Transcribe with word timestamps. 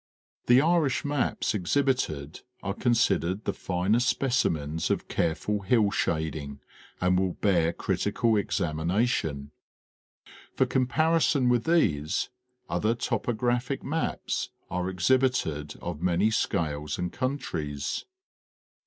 ¥. 0.45 0.47
The 0.47 0.61
Irish 0.61 1.05
maps 1.05 1.53
exhibited 1.53 2.41
are 2.63 2.73
considered 2.73 3.43
the 3.45 3.53
finest 3.53 4.07
specimens 4.09 4.89
of 4.89 5.07
careful 5.07 5.59
hill 5.61 5.91
shading 5.91 6.59
and 6.99 7.19
will 7.19 7.33
bear 7.33 7.71
critical 7.71 8.35
examination. 8.35 9.51
For 10.55 10.65
com 10.65 10.87
parison 10.87 11.49
with 11.51 11.65
these, 11.65 12.29
other 12.67 12.95
topographic 12.95 13.83
maps 13.83 14.49
are 14.71 14.89
exhibited 14.89 15.75
of 15.83 16.01
many 16.01 16.31
scales 16.31 16.97
and 16.97 17.13
countries. 17.13 18.05